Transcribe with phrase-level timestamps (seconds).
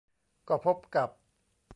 [0.47, 1.09] ก็พบกับ